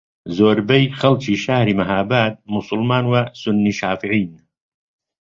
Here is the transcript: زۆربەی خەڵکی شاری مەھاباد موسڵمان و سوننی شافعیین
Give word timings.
زۆربەی 0.37 0.85
خەڵکی 0.99 1.35
شاری 1.43 1.77
مەھاباد 1.79 2.33
موسڵمان 2.51 3.05
و 3.07 3.13
سوننی 3.39 3.73
شافعیین 3.79 4.31